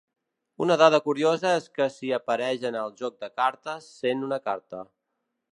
[0.65, 4.85] Una dada curiosa és que si apareix en el joc de cartes, sent una carta.